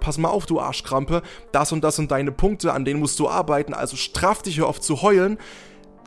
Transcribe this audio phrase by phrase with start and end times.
[0.00, 3.28] pass mal auf, du Arschkrampe, das und das sind deine Punkte, an denen musst du
[3.28, 5.38] arbeiten, also straff dich, hör auf zu heulen,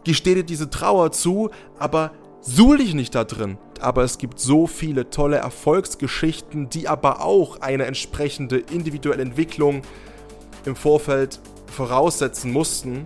[0.04, 3.58] gesteh dir diese Trauer zu, aber suhl dich nicht da drin.
[3.80, 9.82] Aber es gibt so viele tolle Erfolgsgeschichten, die aber auch eine entsprechende individuelle Entwicklung
[10.66, 13.06] im Vorfeld voraussetzen mussten,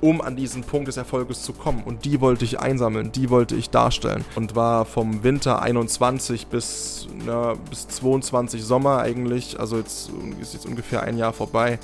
[0.00, 1.82] um an diesen Punkt des Erfolges zu kommen.
[1.84, 4.24] Und die wollte ich einsammeln, die wollte ich darstellen.
[4.34, 10.10] Und war vom Winter 21 bis, na, bis 22 Sommer eigentlich, also jetzt
[10.40, 11.78] ist jetzt ungefähr ein Jahr vorbei,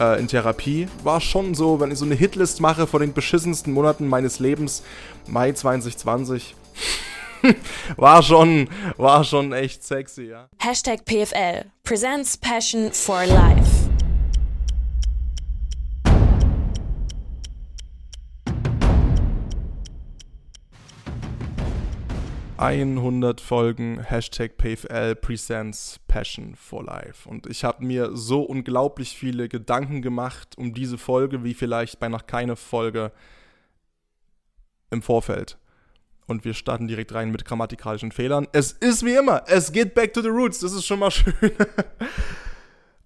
[0.00, 0.88] äh, in Therapie.
[1.02, 4.82] War schon so, wenn ich so eine Hitlist mache von den beschissensten Monaten meines Lebens,
[5.26, 6.54] Mai 2020.
[7.96, 10.48] war schon, war schon echt sexy, ja.
[10.58, 13.73] Hashtag PFL presents Passion for Life.
[22.56, 27.28] 100 Folgen Hashtag PFL Presents Passion for Life.
[27.28, 32.08] Und ich habe mir so unglaublich viele Gedanken gemacht um diese Folge, wie vielleicht bei
[32.08, 33.10] noch keine Folge
[34.90, 35.58] im Vorfeld.
[36.26, 38.46] Und wir starten direkt rein mit grammatikalischen Fehlern.
[38.52, 41.34] Es ist wie immer, es geht back to the roots, das ist schon mal schön.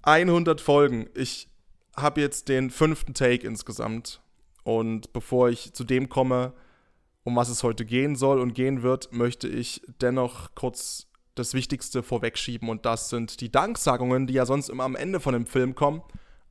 [0.03, 1.09] 100 Folgen.
[1.15, 1.49] Ich
[1.97, 4.21] habe jetzt den fünften Take insgesamt.
[4.63, 6.53] Und bevor ich zu dem komme,
[7.29, 12.03] um was es heute gehen soll und gehen wird, möchte ich dennoch kurz das Wichtigste
[12.03, 15.75] vorwegschieben und das sind die Danksagungen, die ja sonst immer am Ende von dem Film
[15.75, 16.03] kommen,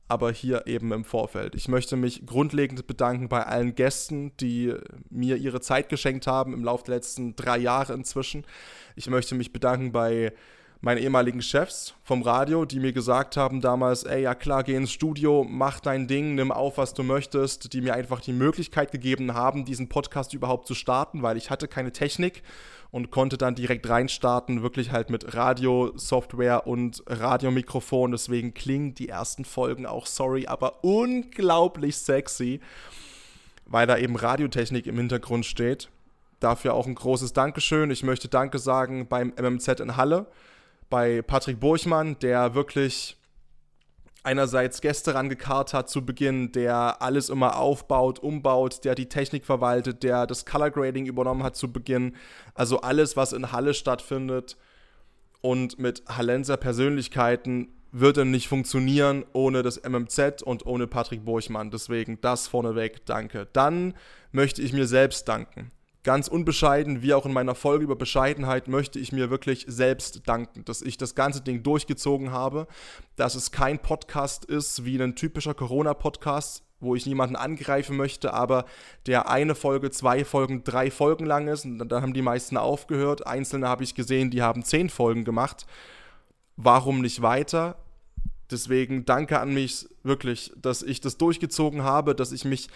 [0.06, 1.56] aber hier eben im Vorfeld.
[1.56, 4.72] Ich möchte mich grundlegend bedanken bei allen Gästen, die
[5.10, 8.46] mir ihre Zeit geschenkt haben im Laufe der letzten drei Jahre inzwischen.
[8.94, 10.32] Ich möchte mich bedanken bei
[10.80, 14.92] meine ehemaligen Chefs vom Radio, die mir gesagt haben damals, ey, ja klar, geh ins
[14.92, 19.34] Studio, mach dein Ding, nimm auf, was du möchtest, die mir einfach die Möglichkeit gegeben
[19.34, 22.42] haben, diesen Podcast überhaupt zu starten, weil ich hatte keine Technik
[22.92, 28.12] und konnte dann direkt reinstarten, wirklich halt mit Radio-Software und Radiomikrofon.
[28.12, 32.60] Deswegen klingen die ersten Folgen auch, sorry, aber unglaublich sexy,
[33.66, 35.90] weil da eben Radiotechnik im Hintergrund steht.
[36.38, 37.90] Dafür auch ein großes Dankeschön.
[37.90, 40.26] Ich möchte Danke sagen beim MMZ in Halle
[40.90, 43.16] bei Patrick Burchmann, der wirklich
[44.22, 50.02] einerseits Gäste rangekarrt hat zu Beginn, der alles immer aufbaut, umbaut, der die Technik verwaltet,
[50.02, 52.14] der das Color Grading übernommen hat zu Beginn.
[52.54, 54.56] Also alles, was in Halle stattfindet
[55.40, 61.70] und mit Hallenser Persönlichkeiten würde nicht funktionieren ohne das MMZ und ohne Patrick Burchmann.
[61.70, 63.48] Deswegen das vorneweg, danke.
[63.52, 63.94] Dann
[64.30, 65.70] möchte ich mir selbst danken
[66.08, 70.64] ganz unbescheiden, wie auch in meiner Folge über Bescheidenheit, möchte ich mir wirklich selbst danken,
[70.64, 72.66] dass ich das ganze Ding durchgezogen habe,
[73.16, 78.64] dass es kein Podcast ist wie ein typischer Corona-Podcast, wo ich niemanden angreifen möchte, aber
[79.04, 83.26] der eine Folge, zwei Folgen, drei Folgen lang ist und dann haben die meisten aufgehört.
[83.26, 85.66] Einzelne habe ich gesehen, die haben zehn Folgen gemacht.
[86.56, 87.76] Warum nicht weiter?
[88.50, 92.70] Deswegen danke an mich wirklich, dass ich das durchgezogen habe, dass ich mich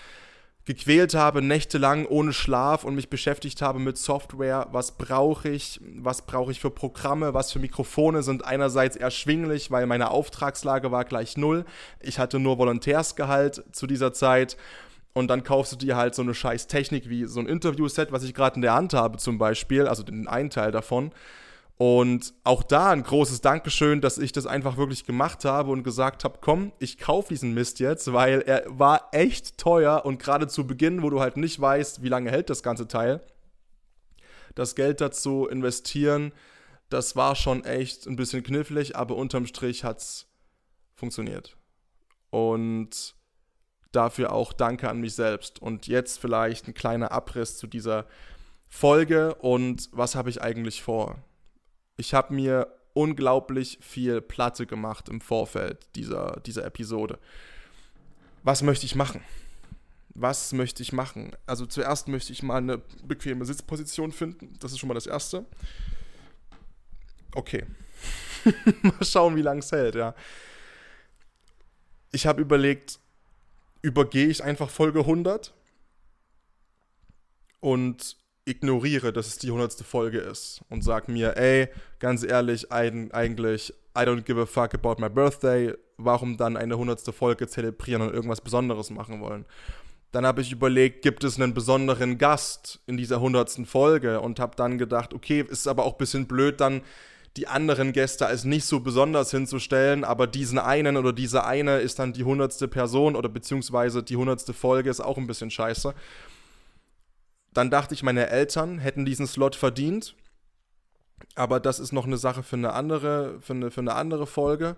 [0.64, 4.68] gequält habe, nächtelang ohne Schlaf und mich beschäftigt habe mit Software.
[4.70, 5.80] Was brauche ich?
[5.96, 7.34] Was brauche ich für Programme?
[7.34, 11.64] Was für Mikrofone sind einerseits erschwinglich, weil meine Auftragslage war gleich null.
[12.00, 14.56] Ich hatte nur Volontärsgehalt zu dieser Zeit.
[15.14, 18.22] Und dann kaufst du dir halt so eine scheiß Technik wie so ein Interview-Set, was
[18.22, 21.12] ich gerade in der Hand habe zum Beispiel, also den einen Teil davon.
[21.84, 26.22] Und auch da ein großes Dankeschön, dass ich das einfach wirklich gemacht habe und gesagt
[26.22, 30.64] habe, komm, ich kaufe diesen Mist jetzt, weil er war echt teuer und gerade zu
[30.64, 33.20] Beginn, wo du halt nicht weißt, wie lange hält das ganze Teil,
[34.54, 36.30] das Geld dazu investieren,
[36.88, 40.28] das war schon echt ein bisschen knifflig, aber unterm Strich hat es
[40.94, 41.56] funktioniert.
[42.30, 43.16] Und
[43.90, 45.60] dafür auch Danke an mich selbst.
[45.60, 48.06] Und jetzt vielleicht ein kleiner Abriss zu dieser
[48.68, 51.18] Folge und was habe ich eigentlich vor?
[51.96, 57.18] Ich habe mir unglaublich viel Platte gemacht im Vorfeld dieser, dieser Episode.
[58.42, 59.22] Was möchte ich machen?
[60.14, 61.34] Was möchte ich machen?
[61.46, 64.56] Also zuerst möchte ich mal eine bequeme Sitzposition finden.
[64.60, 65.46] Das ist schon mal das Erste.
[67.34, 67.64] Okay.
[68.82, 70.14] mal schauen, wie lange es hält, ja.
[72.10, 72.98] Ich habe überlegt,
[73.80, 75.54] übergehe ich einfach Folge 100
[77.60, 81.68] und ignoriere, dass es die hundertste Folge ist und sag mir, ey,
[81.98, 87.12] ganz ehrlich, eigentlich, I don't give a fuck about my birthday, warum dann eine hundertste
[87.12, 89.44] Folge zelebrieren und irgendwas Besonderes machen wollen?
[90.10, 94.56] Dann habe ich überlegt, gibt es einen besonderen Gast in dieser hundertsten Folge und habe
[94.56, 96.82] dann gedacht, okay, ist aber auch ein bisschen blöd, dann
[97.38, 101.98] die anderen Gäste als nicht so besonders hinzustellen, aber diesen einen oder diese eine ist
[101.98, 105.94] dann die hundertste Person oder beziehungsweise die hundertste Folge ist auch ein bisschen scheiße.
[107.54, 110.14] Dann dachte ich, meine Eltern hätten diesen Slot verdient.
[111.34, 114.76] Aber das ist noch eine Sache für eine andere, für eine, für eine andere Folge.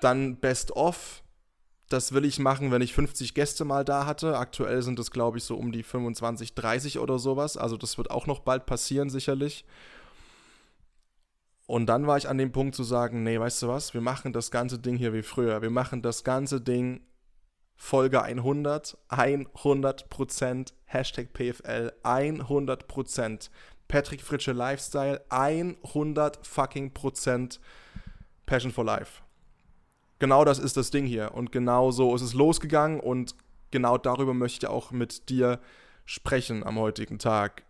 [0.00, 1.22] Dann Best of.
[1.88, 4.38] Das will ich machen, wenn ich 50 Gäste mal da hatte.
[4.38, 7.56] Aktuell sind es, glaube ich, so um die 25, 30 oder sowas.
[7.56, 9.64] Also das wird auch noch bald passieren, sicherlich.
[11.66, 14.32] Und dann war ich an dem Punkt zu sagen, nee, weißt du was, wir machen
[14.32, 15.62] das ganze Ding hier wie früher.
[15.62, 17.00] Wir machen das ganze Ding
[17.82, 23.50] Folge 100, 100%, Hashtag PFL, 100%,
[23.88, 27.58] Patrick Fritsche Lifestyle, 100 fucking Prozent
[28.44, 29.22] Passion for Life.
[30.18, 33.34] Genau das ist das Ding hier und genau so ist es losgegangen und
[33.70, 35.58] genau darüber möchte ich auch mit dir
[36.04, 37.64] sprechen am heutigen Tag.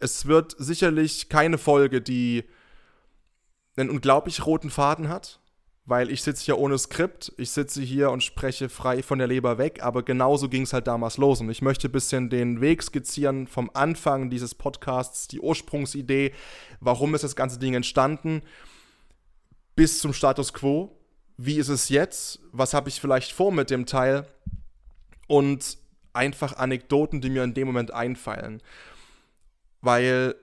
[0.00, 2.42] Es wird sicherlich keine Folge, die
[3.76, 5.38] einen unglaublich roten Faden hat,
[5.88, 9.56] weil ich sitze hier ohne Skript, ich sitze hier und spreche frei von der Leber
[9.56, 11.40] weg, aber genauso ging es halt damals los.
[11.40, 16.34] Und ich möchte ein bisschen den Weg skizzieren vom Anfang dieses Podcasts, die Ursprungsidee,
[16.80, 18.42] warum ist das ganze Ding entstanden,
[19.76, 20.94] bis zum Status quo,
[21.38, 24.26] wie ist es jetzt, was habe ich vielleicht vor mit dem Teil?
[25.26, 25.78] Und
[26.12, 28.60] einfach Anekdoten, die mir in dem Moment einfallen,
[29.80, 30.34] weil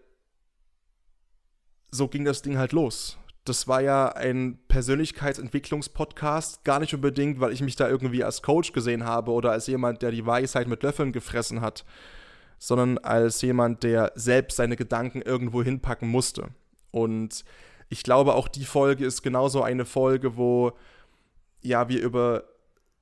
[1.92, 7.54] so ging das Ding halt los das war ja ein Persönlichkeitsentwicklungspodcast, gar nicht unbedingt, weil
[7.54, 10.82] ich mich da irgendwie als Coach gesehen habe oder als jemand, der die Weisheit mit
[10.82, 11.86] Löffeln gefressen hat,
[12.58, 16.48] sondern als jemand, der selbst seine Gedanken irgendwo hinpacken musste.
[16.90, 17.46] Und
[17.90, 20.74] ich glaube, auch die Folge ist genauso eine Folge, wo
[21.62, 22.46] ja wir über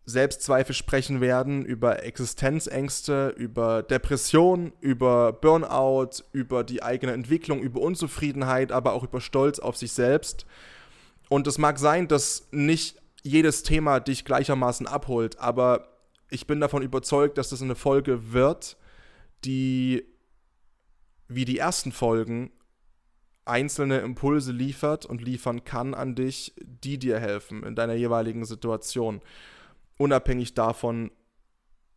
[0.05, 8.71] Selbstzweifel sprechen werden, über Existenzängste, über Depression, über Burnout, über die eigene Entwicklung, über Unzufriedenheit,
[8.71, 10.45] aber auch über Stolz auf sich selbst.
[11.29, 15.88] Und es mag sein, dass nicht jedes Thema dich gleichermaßen abholt, aber
[16.29, 18.75] ich bin davon überzeugt, dass das eine Folge wird,
[19.45, 20.03] die
[21.29, 22.51] wie die ersten Folgen
[23.45, 29.21] einzelne Impulse liefert und liefern kann an dich, die dir helfen in deiner jeweiligen Situation
[30.03, 31.11] unabhängig davon,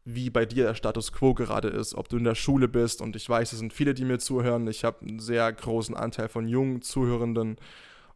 [0.05, 3.17] wie bei dir der Status quo gerade ist, ob du in der Schule bist und
[3.17, 4.69] ich weiß, es sind viele, die mir zuhören.
[4.69, 7.57] Ich habe einen sehr großen Anteil von jungen Zuhörenden,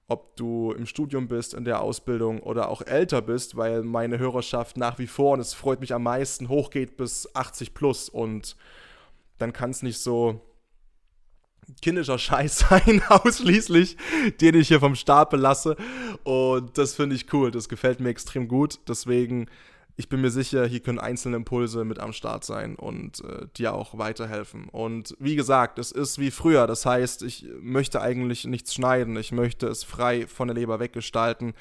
[0.06, 4.76] ob du im Studium bist, in der Ausbildung oder auch älter bist, weil meine Hörerschaft
[4.76, 8.56] nach wie vor, und es freut mich am meisten, hochgeht bis 80 plus und
[9.38, 10.40] dann kann es nicht so
[11.82, 13.96] kindischer Scheiß sein, ausschließlich,
[14.40, 15.76] den ich hier vom Stapel lasse.
[16.24, 18.78] Und das finde ich cool, das gefällt mir extrem gut.
[18.88, 19.46] Deswegen,
[20.00, 23.74] ich bin mir sicher, hier können einzelne Impulse mit am Start sein und äh, dir
[23.74, 24.70] auch weiterhelfen.
[24.70, 26.66] Und wie gesagt, es ist wie früher.
[26.66, 29.14] Das heißt, ich möchte eigentlich nichts schneiden.
[29.18, 31.52] Ich möchte es frei von der Leber weggestalten.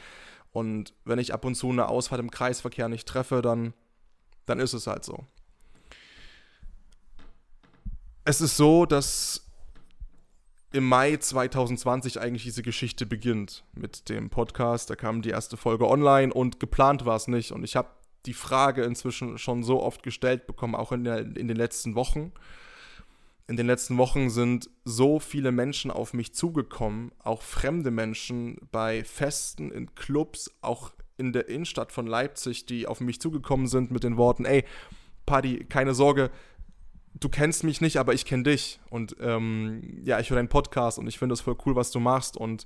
[0.53, 3.74] Und wenn ich ab und zu eine Ausfahrt im Kreisverkehr nicht treffe, dann,
[4.45, 5.25] dann ist es halt so.
[8.24, 9.45] Es ist so, dass
[10.71, 14.89] im Mai 2020 eigentlich diese Geschichte beginnt mit dem Podcast.
[14.89, 17.51] Da kam die erste Folge online und geplant war es nicht.
[17.51, 17.89] Und ich habe
[18.25, 22.31] die Frage inzwischen schon so oft gestellt bekommen, auch in, der, in den letzten Wochen.
[23.48, 29.04] In den letzten Wochen sind so viele Menschen auf mich zugekommen, auch fremde Menschen bei
[29.04, 34.04] Festen, in Clubs, auch in der Innenstadt von Leipzig, die auf mich zugekommen sind mit
[34.04, 34.66] den Worten, ey,
[35.25, 36.30] Paddy, keine Sorge,
[37.19, 38.80] du kennst mich nicht, aber ich kenne dich.
[38.89, 42.00] Und ähm, ja, ich höre deinen Podcast und ich finde es voll cool, was du
[42.00, 42.38] machst.
[42.38, 42.66] Und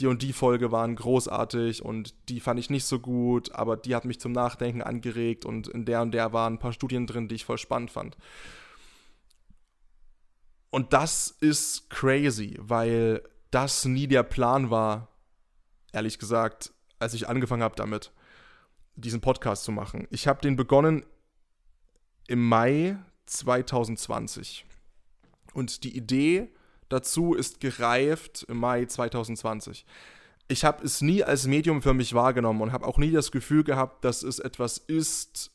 [0.00, 3.94] die und die Folge waren großartig und die fand ich nicht so gut, aber die
[3.94, 7.28] hat mich zum Nachdenken angeregt und in der und der waren ein paar Studien drin,
[7.28, 8.16] die ich voll spannend fand.
[10.70, 15.08] Und das ist crazy, weil das nie der Plan war,
[15.92, 18.12] ehrlich gesagt, als ich angefangen habe damit,
[18.94, 20.06] diesen Podcast zu machen.
[20.10, 21.04] Ich habe den begonnen
[22.28, 24.64] im Mai 2020.
[25.52, 26.52] Und die Idee
[26.90, 29.86] dazu ist gereift im Mai 2020.
[30.48, 33.64] Ich habe es nie als Medium für mich wahrgenommen und habe auch nie das Gefühl
[33.64, 35.52] gehabt, dass es etwas ist,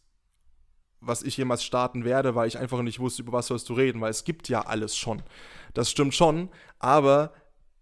[1.01, 4.01] was ich jemals starten werde, weil ich einfach nicht wusste, über was sollst du reden,
[4.01, 5.21] weil es gibt ja alles schon.
[5.73, 6.49] Das stimmt schon,
[6.79, 7.33] aber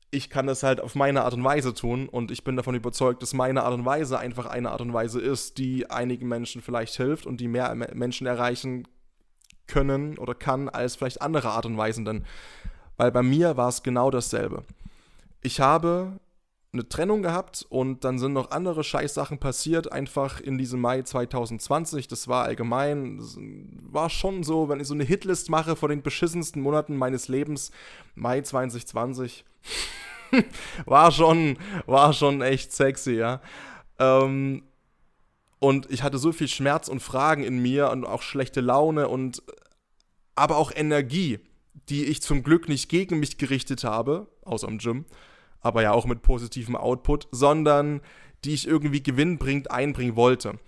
[0.10, 3.22] ich kann das halt auf meine Art und Weise tun und ich bin davon überzeugt,
[3.22, 6.95] dass meine Art und Weise einfach eine Art und Weise ist, die einigen Menschen vielleicht
[6.95, 8.88] hilft und die mehr Menschen erreichen
[9.67, 12.25] können oder kann als vielleicht andere Art und Weisen denn.
[12.97, 14.63] Weil bei mir war es genau dasselbe.
[15.41, 16.19] Ich habe
[16.73, 22.07] eine Trennung gehabt und dann sind noch andere Scheißsachen passiert, einfach in diesem Mai 2020.
[22.07, 23.38] Das war allgemein, das
[23.91, 27.71] war schon so, wenn ich so eine Hitlist mache von den beschissensten Monaten meines Lebens,
[28.15, 29.45] Mai 2020,
[30.85, 33.39] war schon, war schon echt sexy, ja.
[34.00, 34.63] Ähm,
[35.59, 39.43] und ich hatte so viel Schmerz und Fragen in mir und auch schlechte Laune und
[40.35, 41.39] aber auch Energie,
[41.89, 45.05] die ich zum Glück nicht gegen mich gerichtet habe, außer im Gym,
[45.61, 48.01] aber ja auch mit positivem Output, sondern
[48.43, 50.59] die ich irgendwie gewinnbringend einbringen wollte.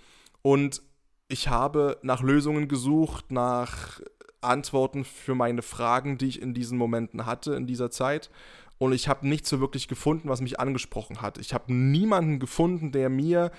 [0.41, 0.81] Und
[1.27, 3.99] ich habe nach Lösungen gesucht, nach
[4.41, 8.29] Antworten für meine Fragen, die ich in diesen Momenten hatte, in dieser Zeit.
[8.77, 11.37] Und ich habe nichts so wirklich gefunden, was mich angesprochen hat.
[11.37, 13.51] Ich habe niemanden gefunden, der mir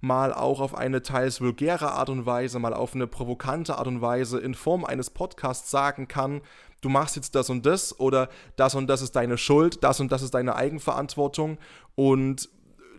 [0.00, 4.02] mal auch auf eine teils vulgäre Art und Weise, mal auf eine provokante Art und
[4.02, 6.42] Weise in Form eines Podcasts sagen kann,
[6.84, 10.12] du machst jetzt das und das oder das und das ist deine Schuld, das und
[10.12, 11.58] das ist deine Eigenverantwortung
[11.94, 12.48] und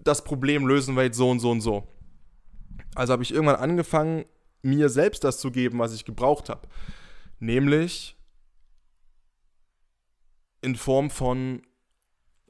[0.03, 1.87] das Problem lösen wir jetzt so und so und so.
[2.95, 4.25] Also habe ich irgendwann angefangen,
[4.61, 6.67] mir selbst das zu geben, was ich gebraucht habe.
[7.39, 8.17] Nämlich
[10.61, 11.61] in Form von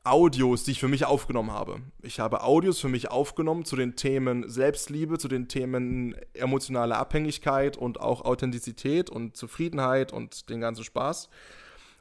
[0.06, 1.82] Audios, die ich für mich aufgenommen habe.
[2.04, 7.76] Ich habe Audios für mich aufgenommen zu den Themen Selbstliebe, zu den Themen emotionale Abhängigkeit
[7.76, 11.30] und auch Authentizität und Zufriedenheit und den ganzen Spaß.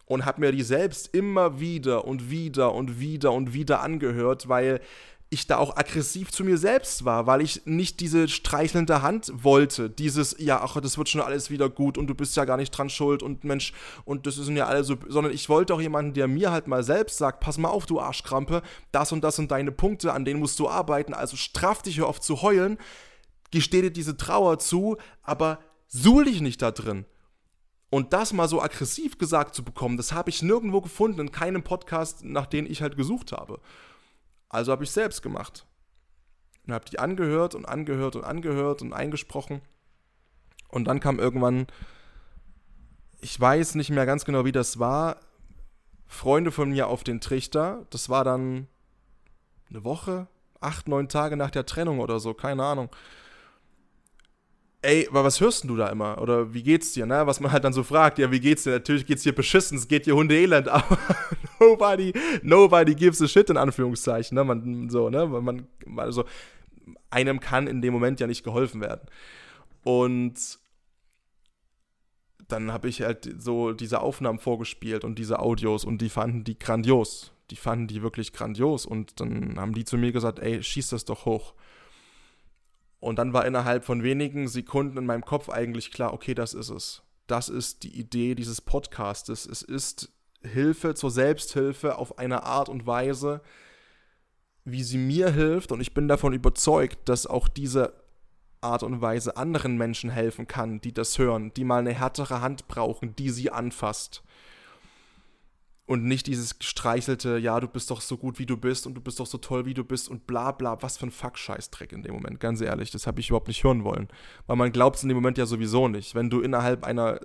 [0.07, 4.83] Und habe mir die selbst immer wieder und wieder und wieder und wieder angehört, weil
[5.35, 9.91] ich da auch aggressiv zu mir selbst war, weil ich nicht diese streichelnde Hand wollte.
[9.91, 12.71] Dieses, ja, ach, das wird schon alles wieder gut und du bist ja gar nicht
[12.71, 13.73] dran schuld und Mensch,
[14.05, 16.83] und das ist ja alles so, sondern ich wollte auch jemanden, der mir halt mal
[16.83, 18.63] selbst sagt, pass mal auf, du Arschkrampe,
[18.93, 22.07] das und das sind deine Punkte, an denen musst du arbeiten, also straff dich, hör
[22.07, 22.79] auf zu heulen,
[23.51, 27.05] gesteh dir diese Trauer zu, aber suhl dich nicht da drin.
[27.91, 31.63] Und das mal so aggressiv gesagt zu bekommen, das habe ich nirgendwo gefunden, in keinem
[31.63, 33.61] Podcast, nach dem ich halt gesucht habe.
[34.49, 35.67] Also habe ich selbst gemacht.
[36.67, 39.61] Und habe die angehört und angehört und angehört und eingesprochen.
[40.69, 41.67] Und dann kam irgendwann,
[43.21, 45.21] ich weiß nicht mehr ganz genau, wie das war,
[46.07, 47.87] Freunde von mir auf den Trichter.
[47.91, 48.69] Das war dann
[49.69, 50.27] eine Woche,
[50.61, 52.91] acht, neun Tage nach der Trennung oder so, keine Ahnung
[54.85, 56.21] ey, was hörst du da immer?
[56.21, 57.27] Oder wie geht's dir, ne?
[57.27, 58.71] Was man halt dann so fragt, ja, wie geht's dir?
[58.71, 60.99] Natürlich geht's dir beschissen, es geht dir Hundeelend, aber
[61.59, 62.13] nobody,
[62.43, 64.45] nobody gives a shit, in Anführungszeichen, ne?
[64.45, 65.27] Man, so, ne?
[65.27, 66.25] Man, also,
[67.11, 69.09] einem kann in dem Moment ja nicht geholfen werden.
[69.83, 70.59] Und
[72.49, 76.59] dann habe ich halt so diese Aufnahmen vorgespielt und diese Audios und die fanden die
[76.59, 77.33] grandios.
[77.51, 81.05] Die fanden die wirklich grandios und dann haben die zu mir gesagt, ey, schieß das
[81.05, 81.55] doch hoch.
[83.05, 86.71] Und dann war innerhalb von wenigen Sekunden in meinem Kopf eigentlich klar, okay, das ist
[86.71, 87.03] es.
[87.27, 89.45] Das ist die Idee dieses Podcastes.
[89.45, 90.11] Es ist
[90.43, 93.43] Hilfe zur Selbsthilfe auf eine Art und Weise,
[94.65, 95.71] wie sie mir hilft.
[95.71, 97.93] Und ich bin davon überzeugt, dass auch diese
[98.63, 102.69] Art und Weise anderen Menschen helfen kann, die das hören, die mal eine härtere Hand
[102.69, 104.23] brauchen, die sie anfasst
[105.87, 109.01] und nicht dieses gestreichelte, ja, du bist doch so gut, wie du bist und du
[109.01, 112.03] bist doch so toll, wie du bist und bla bla, was für ein Fuck-Scheißdreck in
[112.03, 114.09] dem Moment, ganz ehrlich, das habe ich überhaupt nicht hören wollen.
[114.47, 116.15] Weil man glaubt es in dem Moment ja sowieso nicht.
[116.15, 117.21] Wenn du innerhalb einer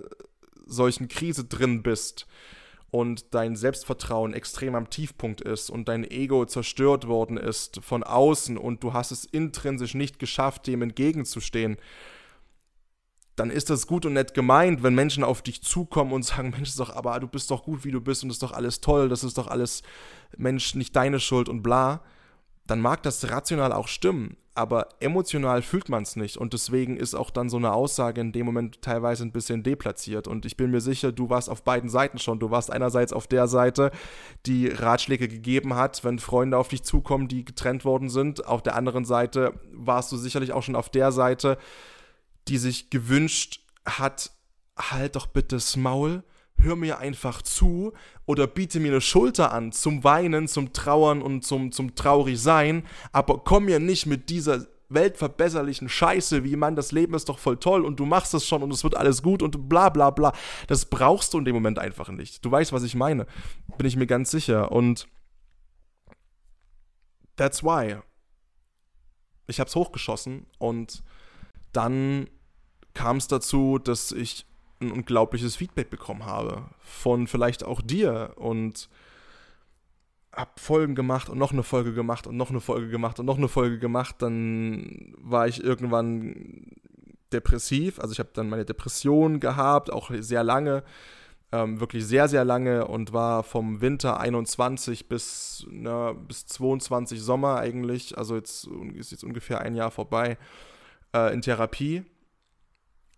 [0.66, 2.26] solchen Krise drin bist
[2.90, 8.58] und dein Selbstvertrauen extrem am Tiefpunkt ist und dein Ego zerstört worden ist von außen
[8.58, 11.76] und du hast es intrinsisch nicht geschafft, dem entgegenzustehen,
[13.36, 16.76] dann ist das gut und nett gemeint, wenn Menschen auf dich zukommen und sagen, Mensch,
[16.76, 19.24] doch, aber du bist doch gut, wie du bist und ist doch alles toll, das
[19.24, 19.82] ist doch alles,
[20.36, 22.02] Mensch, nicht deine Schuld und bla,
[22.66, 27.14] dann mag das rational auch stimmen, aber emotional fühlt man es nicht und deswegen ist
[27.14, 30.70] auch dann so eine Aussage in dem Moment teilweise ein bisschen deplatziert und ich bin
[30.70, 33.90] mir sicher, du warst auf beiden Seiten schon, du warst einerseits auf der Seite,
[34.46, 38.76] die Ratschläge gegeben hat, wenn Freunde auf dich zukommen, die getrennt worden sind, auf der
[38.76, 41.58] anderen Seite warst du sicherlich auch schon auf der Seite,
[42.48, 44.30] die sich gewünscht hat,
[44.78, 46.24] halt doch bitte das Maul,
[46.56, 47.92] hör mir einfach zu
[48.26, 53.38] oder biete mir eine Schulter an zum Weinen, zum Trauern und zum, zum Traurigsein, aber
[53.44, 57.84] komm mir nicht mit dieser weltverbesserlichen Scheiße, wie man, das Leben ist doch voll toll
[57.84, 60.32] und du machst es schon und es wird alles gut und bla bla bla.
[60.66, 62.44] Das brauchst du in dem Moment einfach nicht.
[62.44, 63.26] Du weißt, was ich meine.
[63.78, 64.72] Bin ich mir ganz sicher.
[64.72, 65.08] Und
[67.36, 67.98] that's why.
[69.46, 71.02] Ich hab's hochgeschossen und
[71.72, 72.28] dann
[72.94, 74.46] kam es dazu, dass ich
[74.80, 76.64] ein unglaubliches Feedback bekommen habe.
[76.80, 78.88] Von vielleicht auch dir und
[80.32, 83.38] hab Folgen gemacht und noch eine Folge gemacht und noch eine Folge gemacht und noch
[83.38, 84.16] eine Folge gemacht.
[84.18, 86.72] Dann war ich irgendwann
[87.32, 87.98] depressiv.
[87.98, 90.82] Also ich habe dann meine Depression gehabt, auch sehr lange.
[91.52, 97.56] Ähm, wirklich sehr, sehr lange und war vom Winter 21 bis, na, bis 22 Sommer
[97.56, 100.38] eigentlich, also jetzt ist jetzt ungefähr ein Jahr vorbei,
[101.14, 102.04] äh, in Therapie.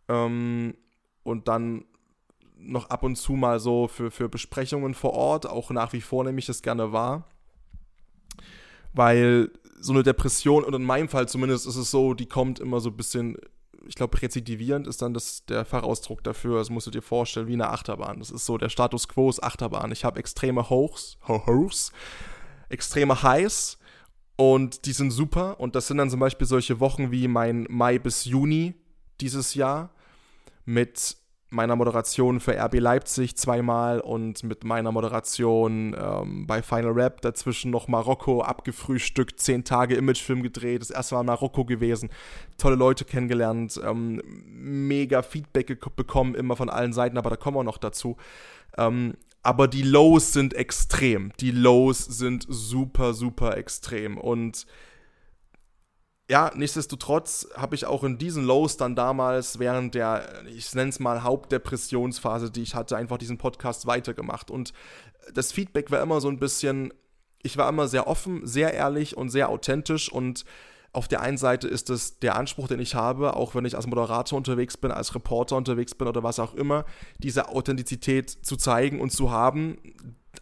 [0.09, 0.75] Ähm,
[1.23, 1.85] und dann
[2.57, 6.25] noch ab und zu mal so für, für Besprechungen vor Ort, auch nach wie vor
[6.25, 7.29] nehme ich das gerne wahr.
[8.93, 12.81] Weil so eine Depression, und in meinem Fall zumindest ist es so, die kommt immer
[12.81, 13.37] so ein bisschen,
[13.87, 16.59] ich glaube, rezidivierend ist dann das, der Fachausdruck dafür.
[16.59, 18.21] Das musst du dir vorstellen, wie eine Achterbahn.
[18.21, 19.91] Das ist so, der Status quo ist Achterbahn.
[19.91, 21.93] Ich habe extreme Hochs, Hochs,
[22.69, 23.79] extreme Highs
[24.43, 25.61] Und die sind super.
[25.61, 28.75] Und das sind dann zum Beispiel solche Wochen wie mein Mai bis Juni
[29.21, 29.91] dieses Jahr
[30.65, 31.17] mit
[31.51, 37.71] meiner Moderation für RB Leipzig zweimal und mit meiner Moderation ähm, bei Final Rap dazwischen
[37.71, 42.11] noch Marokko abgefrühstückt, zehn Tage Imagefilm gedreht, das erste Mal in Marokko gewesen,
[42.59, 47.65] tolle Leute kennengelernt, ähm, mega Feedback bekommen, immer von allen Seiten, aber da kommen wir
[47.65, 48.17] noch dazu.
[48.77, 51.33] Ähm, aber die Lows sind extrem.
[51.41, 54.17] Die Lows sind super, super extrem.
[54.17, 54.67] Und
[56.31, 61.01] ja, nichtsdestotrotz habe ich auch in diesen Lows dann damals während der, ich nenne es
[61.01, 64.51] mal Hauptdepressionsphase, die ich hatte, einfach diesen Podcast weitergemacht.
[64.51, 64.73] Und
[65.35, 66.95] das Feedback war immer so ein bisschen,
[67.43, 70.45] ich war immer sehr offen, sehr ehrlich und sehr authentisch und
[70.93, 73.87] auf der einen Seite ist es der Anspruch, den ich habe, auch wenn ich als
[73.87, 76.85] Moderator unterwegs bin, als Reporter unterwegs bin oder was auch immer,
[77.19, 79.79] diese Authentizität zu zeigen und zu haben,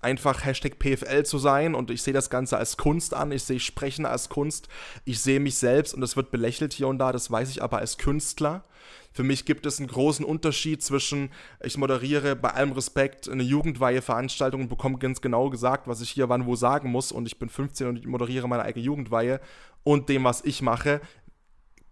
[0.02, 1.74] einfach Hashtag PFL zu sein.
[1.74, 4.68] Und ich sehe das Ganze als Kunst an, ich sehe Sprechen als Kunst,
[5.04, 7.78] ich sehe mich selbst und es wird belächelt hier und da, das weiß ich aber
[7.78, 8.64] als Künstler.
[9.12, 11.30] Für mich gibt es einen großen Unterschied zwischen,
[11.64, 16.28] ich moderiere bei allem Respekt eine Jugendweihe-Veranstaltung und bekomme ganz genau gesagt, was ich hier
[16.28, 17.10] wann wo sagen muss.
[17.10, 19.40] Und ich bin 15 und ich moderiere meine eigene Jugendweihe
[19.82, 21.00] und dem, was ich mache.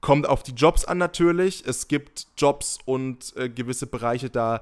[0.00, 1.64] Kommt auf die Jobs an natürlich.
[1.66, 4.60] Es gibt Jobs und äh, gewisse Bereiche, da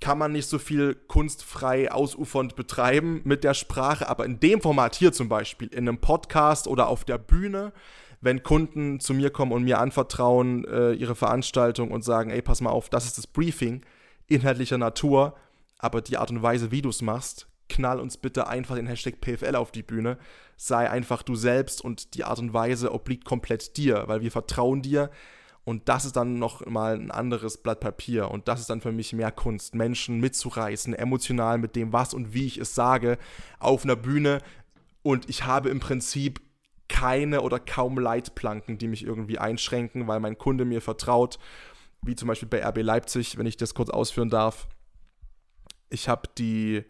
[0.00, 4.96] kann man nicht so viel kunstfrei ausufernd betreiben mit der Sprache, aber in dem Format
[4.96, 7.72] hier zum Beispiel, in einem Podcast oder auf der Bühne,
[8.20, 12.60] wenn Kunden zu mir kommen und mir anvertrauen äh, ihre Veranstaltung und sagen, ey, pass
[12.60, 13.82] mal auf, das ist das Briefing
[14.26, 15.34] inhaltlicher Natur,
[15.78, 19.20] aber die Art und Weise, wie du es machst, knall uns bitte einfach den Hashtag
[19.20, 20.18] PFL auf die Bühne.
[20.64, 24.80] Sei einfach du selbst und die Art und Weise obliegt komplett dir, weil wir vertrauen
[24.80, 25.10] dir.
[25.64, 28.30] Und das ist dann noch mal ein anderes Blatt Papier.
[28.30, 32.32] Und das ist dann für mich mehr Kunst, Menschen mitzureißen, emotional mit dem, was und
[32.32, 33.18] wie ich es sage,
[33.58, 34.38] auf einer Bühne.
[35.02, 36.40] Und ich habe im Prinzip
[36.86, 41.40] keine oder kaum Leitplanken, die mich irgendwie einschränken, weil mein Kunde mir vertraut,
[42.02, 44.68] wie zum Beispiel bei RB Leipzig, wenn ich das kurz ausführen darf.
[45.90, 46.84] Ich habe die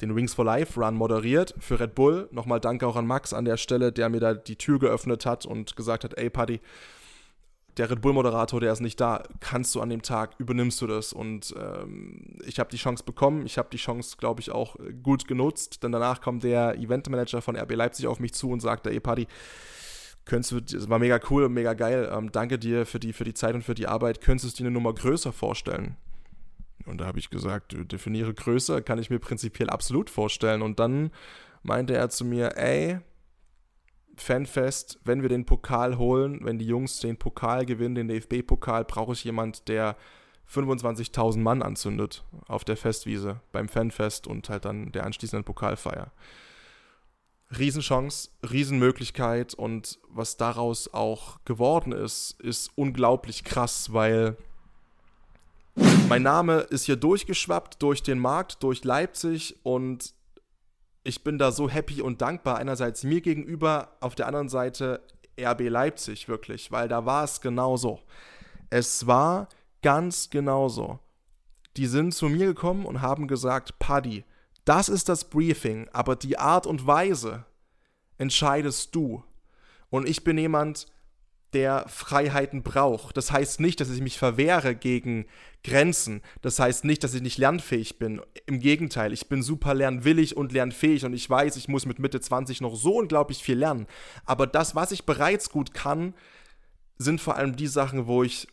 [0.00, 2.28] den Wings for Life Run moderiert für Red Bull.
[2.32, 5.46] Nochmal danke auch an Max an der Stelle, der mir da die Tür geöffnet hat
[5.46, 6.60] und gesagt hat, ey Paddy,
[7.76, 11.12] der Red Bull-Moderator, der ist nicht da, kannst du an dem Tag, übernimmst du das.
[11.12, 15.28] Und ähm, ich habe die Chance bekommen, ich habe die Chance, glaube ich, auch gut
[15.28, 19.00] genutzt, denn danach kommt der Eventmanager von RB Leipzig auf mich zu und sagt, ey
[19.00, 19.26] Paddy,
[20.24, 23.34] könntest du, das war mega cool mega geil, ähm, danke dir für die, für die
[23.34, 25.96] Zeit und für die Arbeit, könntest du dir eine Nummer größer vorstellen?
[26.90, 30.62] Und da habe ich gesagt, definiere größer, kann ich mir prinzipiell absolut vorstellen.
[30.62, 31.10] Und dann
[31.62, 32.98] meinte er zu mir, ey,
[34.16, 39.12] Fanfest, wenn wir den Pokal holen, wenn die Jungs den Pokal gewinnen, den DFB-Pokal, brauche
[39.12, 39.96] ich jemand, der
[40.52, 46.12] 25.000 Mann anzündet auf der Festwiese beim Fanfest und halt dann der anschließenden Pokalfeier.
[47.56, 54.36] Riesenchance, Riesenmöglichkeit und was daraus auch geworden ist, ist unglaublich krass, weil
[56.08, 60.12] mein Name ist hier durchgeschwappt durch den Markt, durch Leipzig und
[61.02, 65.02] ich bin da so happy und dankbar, einerseits mir gegenüber, auf der anderen Seite
[65.40, 68.00] RB Leipzig wirklich, weil da war es genauso.
[68.68, 69.48] Es war
[69.82, 70.98] ganz genauso.
[71.76, 74.24] Die sind zu mir gekommen und haben gesagt, Paddy,
[74.64, 77.44] das ist das Briefing, aber die Art und Weise
[78.18, 79.24] entscheidest du.
[79.88, 80.86] Und ich bin jemand,
[81.52, 83.16] der Freiheiten braucht.
[83.16, 85.26] Das heißt nicht, dass ich mich verwehre gegen
[85.64, 86.22] Grenzen.
[86.42, 88.20] Das heißt nicht, dass ich nicht lernfähig bin.
[88.46, 92.20] Im Gegenteil, ich bin super lernwillig und lernfähig und ich weiß, ich muss mit Mitte
[92.20, 93.86] 20 noch so unglaublich viel lernen.
[94.24, 96.14] Aber das, was ich bereits gut kann,
[96.98, 98.46] sind vor allem die Sachen, wo ich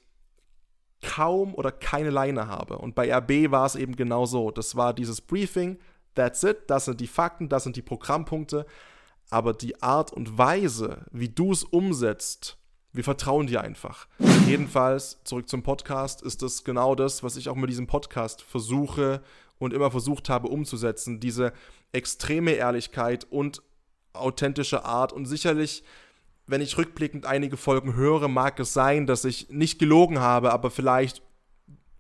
[1.02, 2.78] kaum oder keine Leine habe.
[2.78, 4.52] Und bei RB war es eben genau so.
[4.52, 5.78] Das war dieses Briefing,
[6.16, 8.66] that's it, das sind die Fakten, das sind die Programmpunkte.
[9.30, 12.58] Aber die Art und Weise, wie du es umsetzt,
[12.98, 14.08] wir vertrauen dir einfach.
[14.48, 19.22] Jedenfalls, zurück zum Podcast, ist das genau das, was ich auch mit diesem Podcast versuche
[19.60, 21.20] und immer versucht habe umzusetzen.
[21.20, 21.54] Diese
[21.92, 23.62] extreme Ehrlichkeit und
[24.14, 25.14] authentische Art.
[25.14, 25.84] Und sicherlich,
[26.48, 30.72] wenn ich rückblickend einige Folgen höre, mag es sein, dass ich nicht gelogen habe, aber
[30.72, 31.22] vielleicht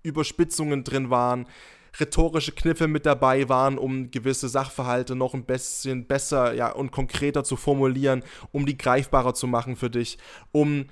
[0.01, 1.45] Überspitzungen drin waren,
[1.99, 7.43] rhetorische Kniffe mit dabei waren, um gewisse Sachverhalte noch ein bisschen besser ja, und konkreter
[7.43, 10.17] zu formulieren, um die greifbarer zu machen für dich,
[10.51, 10.85] um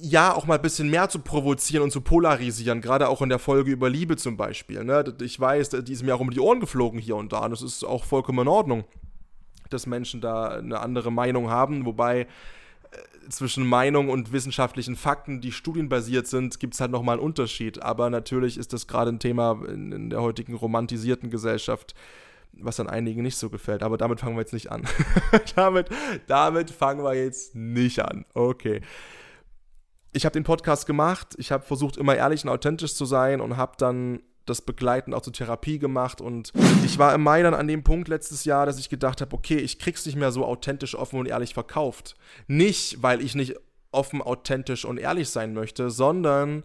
[0.00, 3.38] ja auch mal ein bisschen mehr zu provozieren und zu polarisieren, gerade auch in der
[3.38, 4.84] Folge über Liebe zum Beispiel.
[4.84, 5.04] Ne?
[5.20, 7.62] Ich weiß, die ist mir auch um die Ohren geflogen hier und da und das
[7.62, 8.84] ist auch vollkommen in Ordnung,
[9.70, 12.26] dass Menschen da eine andere Meinung haben, wobei
[13.28, 17.82] zwischen Meinung und wissenschaftlichen Fakten, die studienbasiert sind, gibt es halt nochmal einen Unterschied.
[17.82, 21.94] Aber natürlich ist das gerade ein Thema in, in, der heutigen romantisierten Gesellschaft
[22.58, 23.82] was dann einigen nicht so gefällt.
[23.82, 24.84] Aber damit fangen wir jetzt nicht an.
[25.56, 25.90] damit,
[26.26, 28.24] damit fangen wir jetzt nicht an.
[28.34, 28.80] Okay.
[30.12, 31.34] Ich habe den Podcast gemacht.
[31.38, 35.22] Ich habe versucht, immer ehrlich und authentisch zu sein und habe dann das Begleiten auch
[35.22, 36.20] zur Therapie gemacht.
[36.20, 36.52] Und
[36.84, 39.56] ich war im Mai dann an dem Punkt letztes Jahr, dass ich gedacht habe, okay,
[39.56, 42.16] ich krieg's nicht mehr so authentisch, offen und ehrlich verkauft.
[42.46, 43.56] Nicht, weil ich nicht
[43.90, 46.62] offen, authentisch und ehrlich sein möchte, sondern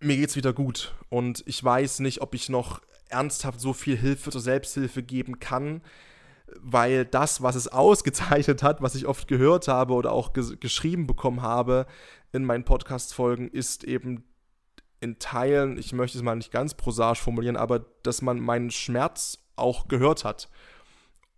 [0.00, 0.94] mir geht's wieder gut.
[1.08, 5.82] Und ich weiß nicht, ob ich noch ernsthaft so viel Hilfe zur Selbsthilfe geben kann,
[6.58, 11.06] weil das, was es ausgezeichnet hat, was ich oft gehört habe oder auch ges geschrieben
[11.06, 11.86] bekommen habe
[12.32, 14.24] in meinen Podcast-Folgen, ist eben
[15.00, 19.38] in Teilen, ich möchte es mal nicht ganz prosaisch formulieren, aber dass man meinen Schmerz
[19.56, 20.48] auch gehört hat.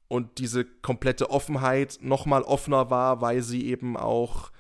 [0.08, 4.50] Und diese komplette Offenheit nochmal offener war, weil sie eben auch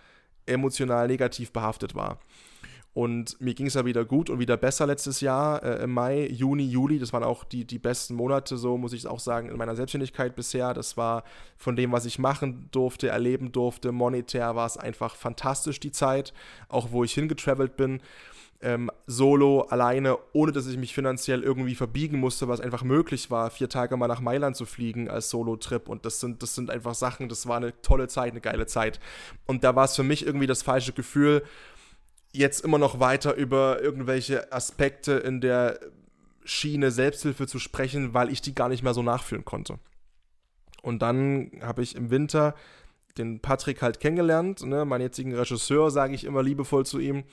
[0.46, 2.18] emotional negativ behaftet war.
[2.94, 6.26] Und mir ging es ja wieder gut und wieder besser letztes Jahr, äh, im Mai,
[6.28, 6.98] Juni, Juli.
[6.98, 10.36] Das waren auch die, die besten Monate, so muss ich auch sagen, in meiner Selbstständigkeit
[10.36, 10.74] bisher.
[10.74, 11.24] Das war
[11.56, 13.92] von dem, was ich machen durfte, erleben durfte.
[13.92, 16.34] Monetär war es einfach fantastisch, die Zeit.
[16.68, 18.02] Auch wo ich hingetravelt bin.
[18.64, 23.50] Ähm, solo, alleine, ohne dass ich mich finanziell irgendwie verbiegen musste, was einfach möglich war,
[23.50, 25.88] vier Tage mal nach Mailand zu fliegen als Solo-Trip.
[25.88, 29.00] Und das sind, das sind einfach Sachen, das war eine tolle Zeit, eine geile Zeit.
[29.46, 31.42] Und da war es für mich irgendwie das falsche Gefühl,
[32.32, 35.78] jetzt immer noch weiter über irgendwelche Aspekte in der
[36.44, 39.78] Schiene Selbsthilfe zu sprechen, weil ich die gar nicht mehr so nachfühlen konnte.
[40.82, 42.54] Und dann habe ich im Winter
[43.18, 47.24] den Patrick halt kennengelernt, ne, meinen jetzigen Regisseur, sage ich immer liebevoll zu ihm.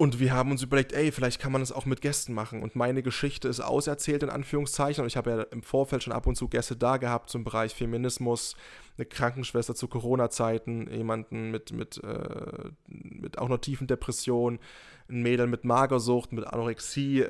[0.00, 2.62] Und wir haben uns überlegt, ey, vielleicht kann man das auch mit Gästen machen.
[2.62, 5.02] Und meine Geschichte ist auserzählt, in Anführungszeichen.
[5.02, 7.74] Und ich habe ja im Vorfeld schon ab und zu Gäste da gehabt zum Bereich
[7.74, 8.54] Feminismus,
[8.96, 14.60] eine Krankenschwester zu Corona-Zeiten, jemanden mit, mit, äh, mit auch noch tiefen Depressionen,
[15.08, 17.24] ein Mädel mit Magersucht, mit Anorexie.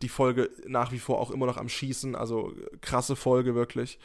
[0.00, 2.14] Die Folge nach wie vor auch immer noch am Schießen.
[2.14, 3.98] Also krasse Folge wirklich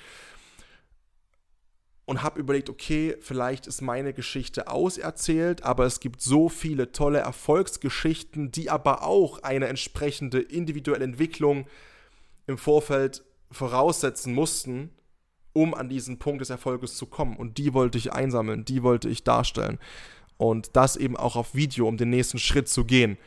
[2.08, 7.20] und habe überlegt, okay, vielleicht ist meine Geschichte auserzählt, aber es gibt so viele tolle
[7.20, 11.68] Erfolgsgeschichten, die aber auch eine entsprechende individuelle Entwicklung
[12.48, 14.92] im Vorfeld voraussetzen mussten,
[15.52, 17.36] um an diesen Punkt des Erfolges zu kommen.
[17.36, 19.78] Und die wollte ich einsammeln, die wollte ich darstellen.
[20.38, 23.18] Und das eben auch auf Video, um den nächsten Schritt zu gehen.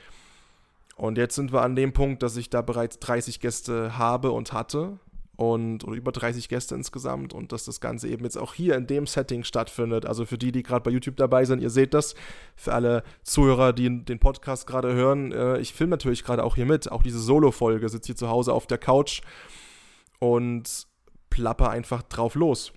[0.97, 4.55] Und jetzt sind wir an dem Punkt, dass ich da bereits 30 Gäste habe und
[4.55, 4.99] hatte
[5.41, 8.87] und oder über 30 Gäste insgesamt und dass das Ganze eben jetzt auch hier in
[8.87, 10.05] dem Setting stattfindet.
[10.05, 12.15] Also für die, die gerade bei YouTube dabei sind, ihr seht das.
[12.57, 16.67] Für alle Zuhörer, die den Podcast gerade hören, äh, ich filme natürlich gerade auch hier
[16.67, 19.23] mit, auch diese Solo-Folge, sitze hier zu Hause auf der Couch
[20.19, 20.87] und
[21.31, 22.75] plapper einfach drauf los.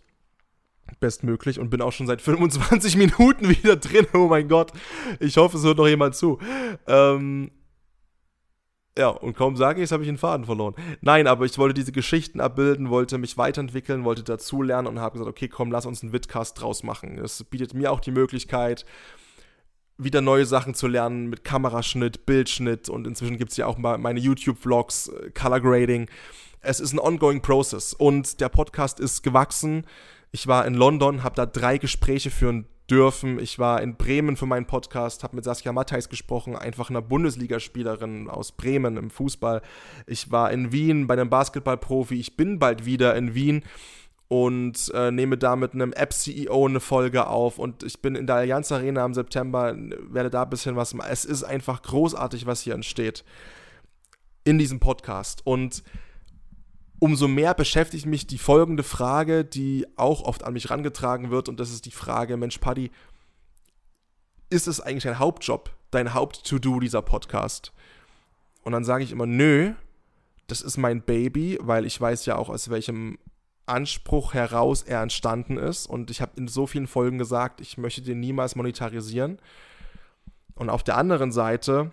[1.01, 4.07] Bestmöglich und bin auch schon seit 25 Minuten wieder drin.
[4.13, 4.71] Oh mein Gott.
[5.19, 6.39] Ich hoffe, es hört noch jemand zu.
[6.87, 7.51] Ähm,
[8.97, 10.75] ja, und kaum sage ich es, habe ich den Faden verloren.
[11.01, 15.29] Nein, aber ich wollte diese Geschichten abbilden, wollte mich weiterentwickeln, wollte dazulernen und habe gesagt,
[15.29, 17.17] okay, komm, lass uns einen Vidcast draus machen.
[17.17, 18.85] Es bietet mir auch die Möglichkeit,
[19.97, 23.97] wieder neue Sachen zu lernen mit Kameraschnitt, Bildschnitt und inzwischen gibt es ja auch mal
[23.97, 26.09] meine YouTube-Vlogs, äh, Color Grading.
[26.61, 29.85] Es ist ein ongoing Process und der Podcast ist gewachsen.
[30.31, 33.39] Ich war in London, habe da drei Gespräche führen dürfen.
[33.39, 38.29] Ich war in Bremen für meinen Podcast, habe mit Saskia Matthijs gesprochen, einfach einer Bundesligaspielerin
[38.29, 39.61] aus Bremen im Fußball.
[40.05, 42.15] Ich war in Wien bei einem Basketballprofi.
[42.15, 43.63] Ich bin bald wieder in Wien
[44.27, 48.37] und äh, nehme da mit einem App-CEO eine Folge auf und ich bin in der
[48.37, 51.09] Allianz Arena im September, werde da ein bisschen was machen.
[51.11, 53.23] Es ist einfach großartig, was hier entsteht
[54.43, 55.83] in diesem Podcast und
[57.03, 61.59] umso mehr beschäftigt mich die folgende Frage, die auch oft an mich rangetragen wird, und
[61.59, 62.91] das ist die Frage, Mensch, Paddy,
[64.49, 67.73] ist es eigentlich dein Hauptjob, dein Haupt-To-Do dieser Podcast?
[68.61, 69.73] Und dann sage ich immer, nö,
[70.47, 73.17] das ist mein Baby, weil ich weiß ja auch, aus welchem
[73.65, 75.87] Anspruch heraus er entstanden ist.
[75.87, 79.39] Und ich habe in so vielen Folgen gesagt, ich möchte den niemals monetarisieren.
[80.55, 81.91] Und auf der anderen Seite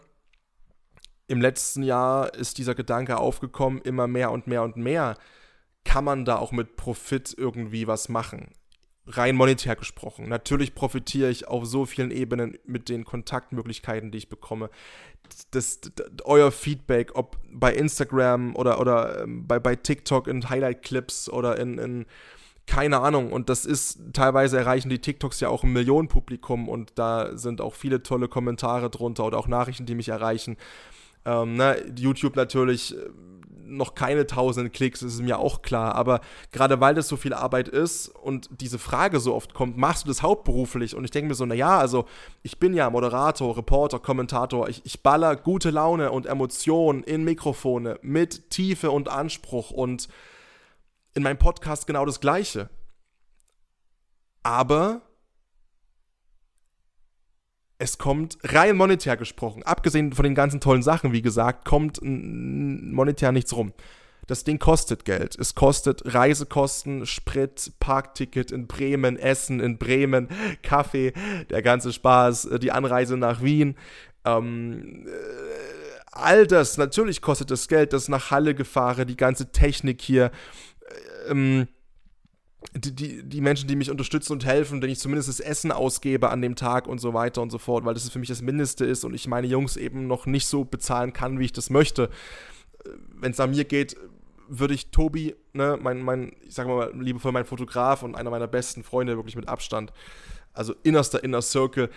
[1.31, 5.17] im letzten Jahr ist dieser Gedanke aufgekommen, immer mehr und mehr und mehr.
[5.85, 8.49] Kann man da auch mit Profit irgendwie was machen?
[9.07, 10.29] Rein monetär gesprochen.
[10.29, 14.71] Natürlich profitiere ich auf so vielen Ebenen mit den Kontaktmöglichkeiten, die ich bekomme.
[15.53, 15.93] Das, das,
[16.25, 21.79] euer Feedback, ob bei Instagram oder, oder ähm, bei, bei TikTok in Highlight-Clips oder in,
[21.79, 22.07] in
[22.67, 23.33] keine Ahnung.
[23.33, 27.75] Und das ist, teilweise erreichen die TikToks ja auch ein Millionenpublikum und da sind auch
[27.75, 30.57] viele tolle Kommentare drunter oder auch Nachrichten, die mich erreichen.
[31.25, 33.11] Ähm, ne, YouTube natürlich äh,
[33.71, 35.95] noch keine tausenden Klicks, ist mir auch klar.
[35.95, 36.21] Aber
[36.53, 40.09] gerade weil das so viel Arbeit ist und diese Frage so oft kommt, machst du
[40.09, 40.95] das hauptberuflich?
[40.95, 42.07] Und ich denke mir so, naja, also
[42.43, 44.69] ich bin ja Moderator, Reporter, Kommentator.
[44.69, 50.09] Ich, ich baller gute Laune und Emotionen in Mikrofone mit Tiefe und Anspruch und
[51.15, 52.69] in meinem Podcast genau das Gleiche.
[54.43, 55.03] Aber
[57.81, 63.33] es kommt rein monetär gesprochen, abgesehen von den ganzen tollen Sachen, wie gesagt, kommt monetär
[63.33, 63.73] nichts rum.
[64.27, 65.35] Das Ding kostet Geld.
[65.39, 70.29] Es kostet Reisekosten, Sprit, Parkticket in Bremen, Essen in Bremen,
[70.63, 71.15] Kaffee,
[71.49, 73.77] der ganze Spaß, äh, die Anreise nach Wien.
[74.27, 75.11] Ähm, äh,
[76.13, 80.31] all das, natürlich kostet es Geld, das nach Halle gefahren, die ganze Technik hier.
[81.29, 81.67] Ähm,
[82.75, 86.31] die, die, die Menschen, die mich unterstützen und helfen, wenn ich zumindest das Essen ausgebe
[86.31, 88.85] an dem Tag und so weiter und so fort, weil das für mich das Mindeste
[88.85, 92.11] ist und ich meine Jungs eben noch nicht so bezahlen kann, wie ich das möchte.
[93.19, 93.97] Wenn es an mir geht,
[94.49, 98.49] würde ich Tobi, ne, mein, mein, ich sag mal liebevoll mein Fotograf und einer meiner
[98.49, 99.93] besten Freunde, wirklich mit Abstand,
[100.53, 101.89] also innerster Inner Circle,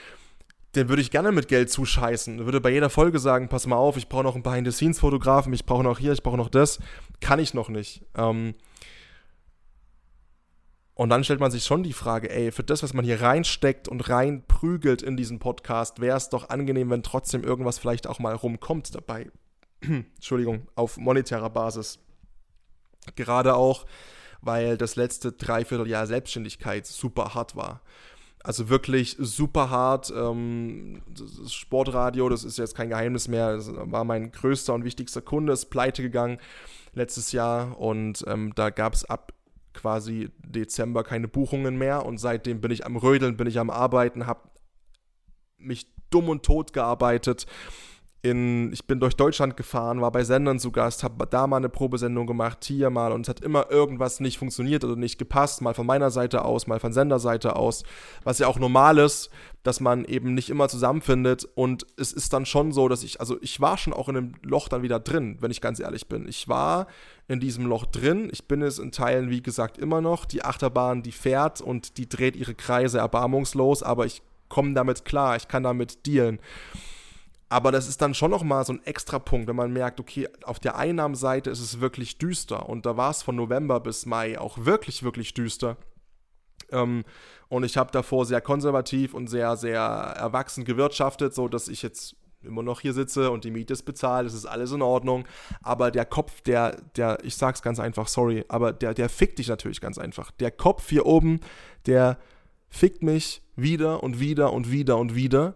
[0.76, 2.45] den würde ich gerne mit Geld zuscheißen.
[2.45, 5.84] Würde bei jeder Folge sagen, pass mal auf, ich brauche noch einen Behind-the-Scenes-Fotografen, ich brauche
[5.84, 6.80] noch hier, ich brauche noch das.
[7.21, 8.02] Kann ich noch nicht.
[8.15, 8.56] Ähm,
[10.95, 13.88] und dann stellt man sich schon die Frage, ey, für das, was man hier reinsteckt
[13.88, 18.36] und reinprügelt in diesen Podcast, wäre es doch angenehm, wenn trotzdem irgendwas vielleicht auch mal
[18.36, 19.32] rumkommt dabei.
[19.82, 21.99] Entschuldigung, auf monetärer Basis.
[23.15, 23.86] Gerade auch,
[24.41, 27.82] weil das letzte Dreivierteljahr Selbstständigkeit super hart war.
[28.43, 30.13] Also wirklich super hart.
[30.15, 35.21] Ähm, das Sportradio, das ist jetzt kein Geheimnis mehr, das war mein größter und wichtigster
[35.21, 36.38] Kunde, ist pleite gegangen
[36.93, 39.34] letztes Jahr und ähm, da gab es ab
[39.74, 44.28] quasi Dezember keine Buchungen mehr und seitdem bin ich am Rödeln, bin ich am Arbeiten,
[44.28, 44.50] habe
[45.58, 47.48] mich dumm und tot gearbeitet
[48.24, 51.68] in, ich bin durch Deutschland gefahren, war bei Sendern zu Gast, habe da mal eine
[51.68, 55.74] Probesendung gemacht, hier mal und es hat immer irgendwas nicht funktioniert oder nicht gepasst, mal
[55.74, 57.84] von meiner Seite aus, mal von Senderseite aus,
[58.24, 59.30] was ja auch normal ist,
[59.64, 63.38] dass man eben nicht immer zusammenfindet und es ist dann schon so, dass ich, also
[63.42, 66.26] ich war schon auch in einem Loch dann wieder drin, wenn ich ganz ehrlich bin.
[66.26, 66.88] Ich war
[67.28, 71.04] in diesem Loch drin, ich bin es in Teilen, wie gesagt, immer noch, die Achterbahn,
[71.04, 75.64] die fährt und die dreht ihre Kreise erbarmungslos, aber ich komme damit klar, ich kann
[75.64, 76.40] damit dealen.
[77.54, 80.58] Aber das ist dann schon nochmal so ein extra Punkt, wenn man merkt, okay, auf
[80.58, 82.68] der Einnahmenseite ist es wirklich düster.
[82.68, 85.78] Und da war es von November bis Mai auch wirklich, wirklich düster.
[86.72, 87.04] Ähm,
[87.50, 92.16] und ich habe davor sehr konservativ und sehr, sehr erwachsen gewirtschaftet, so dass ich jetzt
[92.42, 95.26] immer noch hier sitze und die Miete ist bezahlt, es ist alles in Ordnung.
[95.62, 99.50] Aber der Kopf, der, der, ich sag's ganz einfach, sorry, aber der, der fickt dich
[99.50, 100.32] natürlich ganz einfach.
[100.32, 101.39] Der Kopf hier oben,
[101.86, 102.18] der
[102.72, 105.54] fickt mich wieder und wieder und wieder und wieder.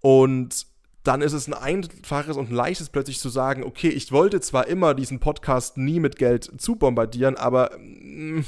[0.00, 0.69] Und
[1.02, 4.66] dann ist es ein einfaches und ein leichtes plötzlich zu sagen, okay, ich wollte zwar
[4.66, 8.44] immer diesen Podcast nie mit Geld zubombardieren, aber mm,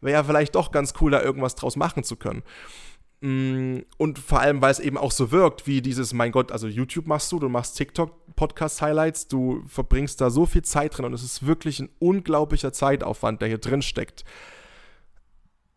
[0.00, 2.42] wäre ja vielleicht doch ganz cool, da irgendwas draus machen zu können.
[3.22, 6.66] Mm, und vor allem, weil es eben auch so wirkt, wie dieses, mein Gott, also
[6.68, 11.22] YouTube machst du, du machst TikTok-Podcast-Highlights, du verbringst da so viel Zeit drin und es
[11.22, 14.24] ist wirklich ein unglaublicher Zeitaufwand, der hier drin steckt.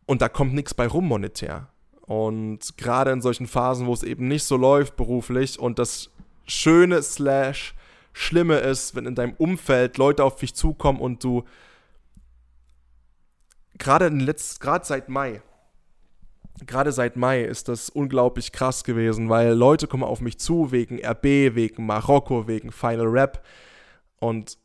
[0.05, 1.69] Und da kommt nichts bei rum monetär.
[2.01, 6.11] Und gerade in solchen Phasen, wo es eben nicht so läuft beruflich und das
[6.47, 7.75] Schöne slash
[8.13, 11.43] Schlimme ist, wenn in deinem Umfeld Leute auf dich zukommen und du
[13.77, 14.09] gerade
[14.59, 15.41] gerade seit Mai,
[16.65, 20.99] gerade seit Mai ist das unglaublich krass gewesen, weil Leute kommen auf mich zu wegen
[21.03, 21.23] RB,
[21.55, 23.45] wegen Marokko, wegen Final Rap
[24.19, 24.57] und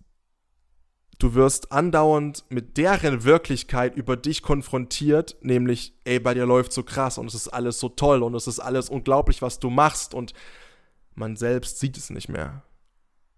[1.19, 6.83] du wirst andauernd mit deren Wirklichkeit über dich konfrontiert, nämlich, ey, bei dir läuft so
[6.83, 10.15] krass und es ist alles so toll und es ist alles unglaublich, was du machst
[10.15, 10.33] und
[11.15, 12.63] man selbst sieht es nicht mehr.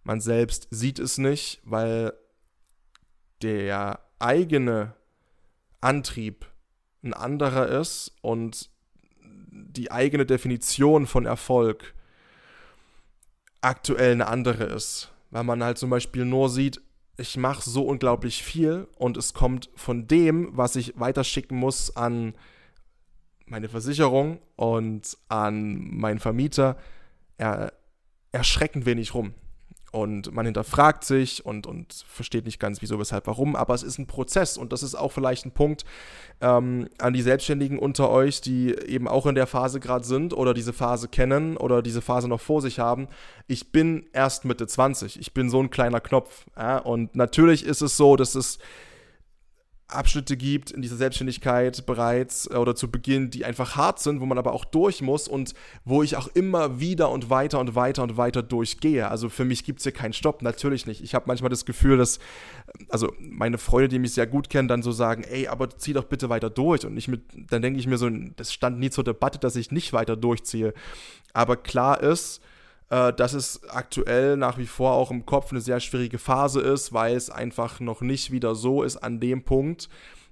[0.02, 2.12] Man selbst sieht es nicht, weil
[3.42, 4.94] der eigene
[5.80, 6.46] Antrieb
[7.02, 8.70] ein anderer ist und
[9.50, 11.94] die eigene Definition von Erfolg
[13.60, 15.12] aktuell eine andere ist.
[15.30, 16.80] Weil man halt zum Beispiel nur sieht,
[17.16, 22.34] ich mache so unglaublich viel und es kommt von dem, was ich weiterschicken muss an
[23.46, 26.76] meine Versicherung und an meinen Vermieter,
[27.38, 27.72] er,
[28.32, 29.34] erschreckend wenig rum.
[29.92, 33.54] Und man hinterfragt sich und, und versteht nicht ganz, wieso, weshalb, warum.
[33.54, 35.84] Aber es ist ein Prozess und das ist auch vielleicht ein Punkt
[36.40, 40.52] ähm, an die Selbstständigen unter euch, die eben auch in der Phase gerade sind oder
[40.52, 43.06] diese Phase kennen oder diese Phase noch vor sich haben.
[43.46, 45.16] Ich bin erst Mitte 20.
[45.20, 46.44] Ich bin so ein kleiner Knopf.
[46.56, 46.78] Ja?
[46.78, 48.58] Und natürlich ist es so, dass es
[49.88, 54.26] Abschnitte gibt in dieser Selbstständigkeit bereits äh, oder zu Beginn, die einfach hart sind, wo
[54.26, 58.02] man aber auch durch muss und wo ich auch immer wieder und weiter und weiter
[58.02, 59.08] und weiter durchgehe.
[59.08, 61.02] Also für mich gibt es hier keinen Stopp, natürlich nicht.
[61.02, 62.18] Ich habe manchmal das Gefühl, dass,
[62.88, 66.04] also meine Freunde, die mich sehr gut kennen, dann so sagen, ey, aber zieh doch
[66.04, 66.86] bitte weiter durch.
[66.86, 69.70] Und ich mit, dann denke ich mir so, das stand nie zur Debatte, dass ich
[69.70, 70.72] nicht weiter durchziehe.
[71.34, 72.40] Aber klar ist,
[72.90, 76.92] äh, dass es aktuell nach wie vor auch im Kopf eine sehr schwierige Phase ist,
[76.92, 79.88] weil es einfach noch nicht wieder so ist an dem Punkt,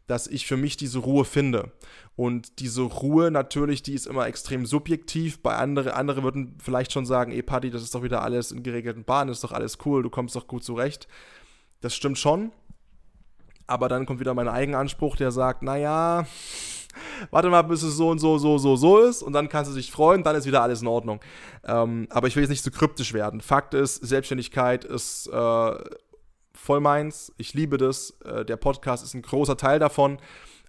[0.07, 1.73] dass ich für mich diese Ruhe finde.
[2.17, 5.41] Und diese Ruhe natürlich, die ist immer extrem subjektiv.
[5.41, 8.63] Bei andere, andere würden vielleicht schon sagen, ey Paddy, das ist doch wieder alles in
[8.63, 11.09] geregelten Bahnen, ist doch alles cool, du kommst doch gut zurecht.
[11.81, 12.53] Das stimmt schon.
[13.67, 16.27] Aber dann kommt wieder mein Eigenanspruch, der sagt, naja,
[17.31, 19.75] warte mal, bis es so und so, so, so, so ist und dann kannst du
[19.75, 21.21] dich freuen, dann ist wieder alles in Ordnung.
[21.65, 23.41] Ähm, aber ich will jetzt nicht zu so kryptisch werden.
[23.41, 25.75] Fakt ist, Selbstständigkeit ist äh,
[26.55, 27.33] voll meins.
[27.37, 28.19] Ich liebe das.
[28.25, 30.19] Äh, der Podcast ist ein großer Teil davon.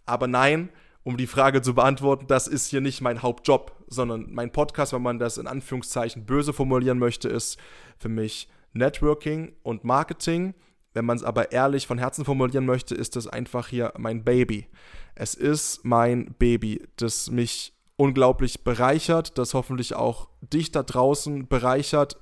[0.06, 0.70] Aber nein,
[1.04, 5.02] um die Frage zu beantworten, das ist hier nicht mein Hauptjob, sondern mein Podcast, wenn
[5.02, 7.58] man das in Anführungszeichen böse formulieren möchte, ist
[7.98, 10.56] für mich Networking und Marketing.
[10.94, 14.68] Wenn man es aber ehrlich von Herzen formulieren möchte, ist das einfach hier mein Baby.
[15.16, 22.18] Es ist mein Baby, das mich unglaublich bereichert, das hoffentlich auch dich da draußen bereichert.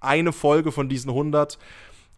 [0.00, 1.58] Eine Folge von diesen 100,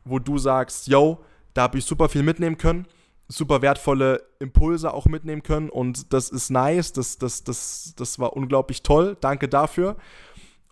[0.05, 1.25] wo du sagst, yo,
[1.55, 2.87] da habe ich super viel mitnehmen können,
[3.29, 8.37] super wertvolle Impulse auch mitnehmen können und das ist nice, das, das, das, das war
[8.37, 9.97] unglaublich toll, danke dafür.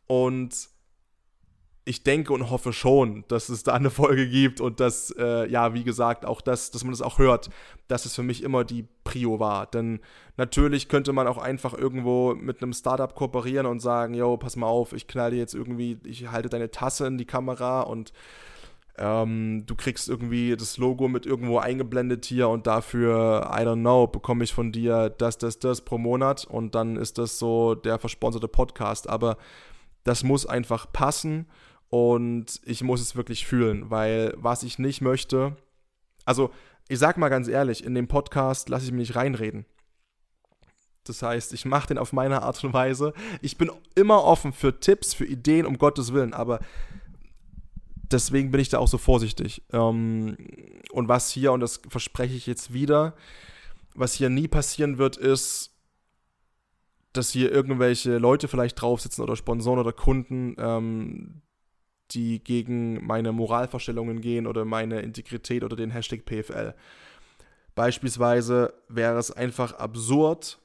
[0.06, 0.68] Und
[1.88, 5.72] ich denke und hoffe schon, dass es da eine Folge gibt und dass, äh, ja,
[5.72, 7.48] wie gesagt, auch das, dass man das auch hört,
[7.88, 9.64] dass es für mich immer die Prio war.
[9.66, 10.00] Denn
[10.36, 14.66] natürlich könnte man auch einfach irgendwo mit einem Startup kooperieren und sagen, yo, pass mal
[14.66, 18.12] auf, ich knall dir jetzt irgendwie, ich halte deine Tasse in die Kamera und
[18.98, 24.06] ähm, du kriegst irgendwie das Logo mit irgendwo eingeblendet hier und dafür, I don't know,
[24.06, 27.98] bekomme ich von dir das, das, das pro Monat und dann ist das so der
[27.98, 29.08] versponserte Podcast.
[29.08, 29.38] Aber
[30.04, 31.46] das muss einfach passen
[31.90, 35.56] und ich muss es wirklich fühlen, weil was ich nicht möchte,
[36.24, 36.50] also
[36.88, 39.66] ich sag mal ganz ehrlich, in dem Podcast lasse ich mich nicht reinreden.
[41.04, 43.14] Das heißt, ich mache den auf meine Art und Weise.
[43.40, 46.60] Ich bin immer offen für Tipps, für Ideen, um Gottes Willen, aber
[48.10, 49.62] deswegen bin ich da auch so vorsichtig.
[49.72, 50.36] Ähm,
[50.92, 53.14] und was hier, und das verspreche ich jetzt wieder,
[53.94, 55.74] was hier nie passieren wird, ist,
[57.12, 61.42] dass hier irgendwelche Leute vielleicht drauf sitzen oder Sponsoren oder Kunden, ähm,
[62.10, 66.74] die gegen meine Moralvorstellungen gehen oder meine Integrität oder den Hashtag PFL.
[67.74, 70.58] Beispielsweise wäre es einfach absurd,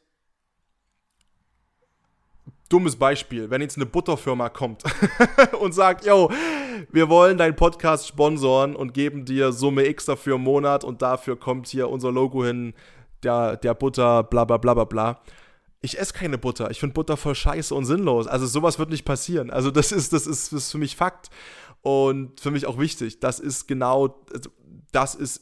[2.69, 4.83] dummes Beispiel, wenn jetzt eine Butterfirma kommt
[5.59, 6.31] und sagt, yo,
[6.91, 11.35] wir wollen deinen Podcast sponsoren und geben dir Summe X dafür im Monat und dafür
[11.35, 12.73] kommt hier unser Logo hin,
[13.21, 15.21] der, der Butter, bla bla bla bla bla
[15.83, 16.71] ich esse keine Butter.
[16.71, 18.25] Ich finde Butter voll scheiße und sinnlos.
[18.25, 19.51] Also sowas wird nicht passieren.
[19.51, 21.29] Also das ist, das ist, das ist für mich Fakt
[21.81, 23.19] und für mich auch wichtig.
[23.19, 24.49] Das ist genau, also
[24.93, 25.41] das ist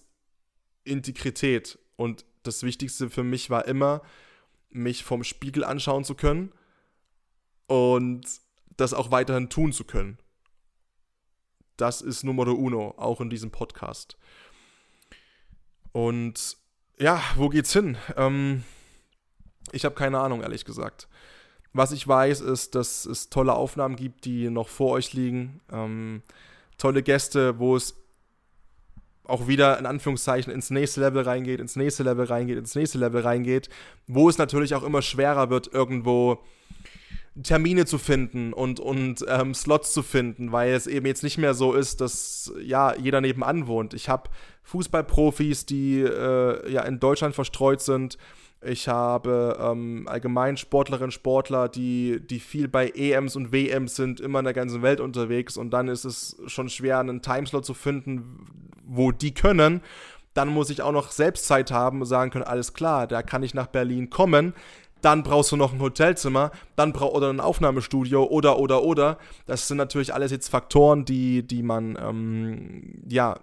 [0.83, 1.77] Integrität.
[1.95, 4.01] Und das Wichtigste für mich war immer,
[4.71, 6.51] mich vom Spiegel anschauen zu können
[7.67, 8.25] und
[8.77, 10.17] das auch weiterhin tun zu können.
[11.77, 14.17] Das ist Nummer uno, auch in diesem Podcast.
[15.91, 16.57] Und
[16.97, 17.95] ja, wo geht's hin?
[18.15, 18.63] Ähm,
[19.71, 21.07] ich habe keine Ahnung, ehrlich gesagt.
[21.73, 25.61] Was ich weiß, ist, dass es tolle Aufnahmen gibt, die noch vor euch liegen.
[25.71, 26.21] Ähm,
[26.77, 27.95] tolle Gäste, wo es
[29.23, 33.21] auch wieder in Anführungszeichen ins nächste Level reingeht, ins nächste Level reingeht, ins nächste Level
[33.21, 33.69] reingeht,
[34.07, 36.39] wo es natürlich auch immer schwerer wird, irgendwo
[37.43, 41.53] Termine zu finden und, und ähm, Slots zu finden, weil es eben jetzt nicht mehr
[41.53, 43.93] so ist, dass ja jeder nebenan wohnt.
[43.93, 44.29] Ich habe
[44.63, 48.17] Fußballprofis, die äh, ja in Deutschland verstreut sind,
[48.63, 54.39] ich habe ähm, allgemein Sportlerinnen, Sportler, die, die viel bei EMs und WMs sind, immer
[54.39, 55.57] in der ganzen Welt unterwegs.
[55.57, 58.45] Und dann ist es schon schwer, einen Timeslot zu finden,
[58.85, 59.81] wo die können.
[60.35, 63.41] Dann muss ich auch noch selbst Zeit haben und sagen können, alles klar, da kann
[63.41, 64.53] ich nach Berlin kommen.
[65.01, 69.17] Dann brauchst du noch ein Hotelzimmer, dann brauch, oder ein Aufnahmestudio oder, oder, oder.
[69.47, 73.39] Das sind natürlich alles jetzt Faktoren, die, die man, ähm, ja,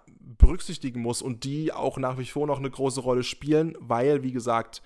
[0.48, 4.32] berücksichtigen muss und die auch nach wie vor noch eine große Rolle spielen, weil, wie
[4.32, 4.80] gesagt,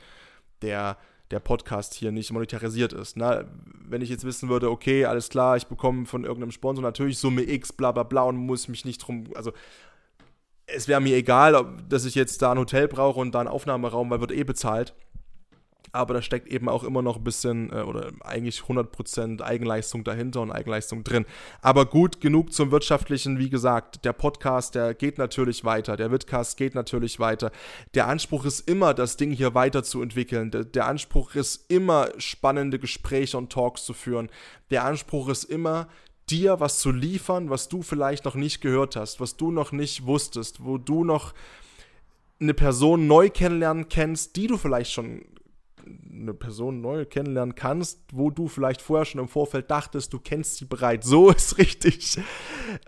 [0.61, 0.99] der,
[1.31, 3.17] der Podcast hier nicht monetarisiert ist.
[3.17, 3.45] Na,
[3.89, 7.43] wenn ich jetzt wissen würde, okay, alles klar, ich bekomme von irgendeinem Sponsor natürlich Summe
[7.43, 9.53] X, bla bla bla und muss mich nicht drum, also
[10.67, 13.49] es wäre mir egal, ob, dass ich jetzt da ein Hotel brauche und da einen
[13.49, 14.95] Aufnahmeraum, weil wird eh bezahlt.
[15.93, 20.41] Aber da steckt eben auch immer noch ein bisschen äh, oder eigentlich 100% Eigenleistung dahinter
[20.41, 21.27] und Eigenleistung drin.
[21.61, 23.39] Aber gut, genug zum Wirtschaftlichen.
[23.39, 25.97] Wie gesagt, der Podcast, der geht natürlich weiter.
[25.97, 27.51] Der Vidcast geht natürlich weiter.
[27.95, 30.51] Der Anspruch ist immer, das Ding hier weiterzuentwickeln.
[30.51, 34.31] Der, der Anspruch ist immer, spannende Gespräche und Talks zu führen.
[34.71, 35.89] Der Anspruch ist immer,
[36.31, 40.07] dir was zu liefern, was du vielleicht noch nicht gehört hast, was du noch nicht
[40.07, 41.35] wusstest, wo du noch
[42.41, 45.25] eine Person neu kennenlernen kennst, die du vielleicht schon
[46.11, 50.57] eine Person neu kennenlernen kannst, wo du vielleicht vorher schon im Vorfeld dachtest, du kennst
[50.57, 51.07] sie bereits.
[51.07, 52.21] So ist richtig.